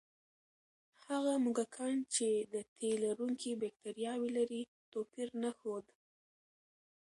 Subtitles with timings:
[1.05, 5.85] هغه موږکان چې د تیلرونکي بکتریاوې لري، توپیر نه ښود.